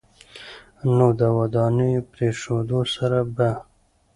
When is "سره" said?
2.95-3.19